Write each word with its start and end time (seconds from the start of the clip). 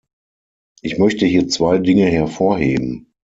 Ich 0.81 0.97
möchte 0.97 1.27
hier 1.27 1.47
zwei 1.47 1.77
Dinge 1.77 2.05
hervorheben. 2.07 3.13